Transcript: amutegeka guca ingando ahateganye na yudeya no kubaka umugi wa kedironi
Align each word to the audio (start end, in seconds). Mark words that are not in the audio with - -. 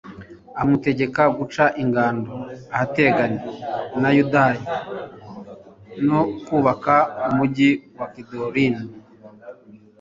amutegeka 0.61 1.23
guca 1.37 1.65
ingando 1.81 2.33
ahateganye 2.73 3.39
na 4.01 4.09
yudeya 4.17 4.69
no 6.07 6.21
kubaka 6.45 6.93
umugi 7.27 7.69
wa 7.97 8.07
kedironi 8.13 8.69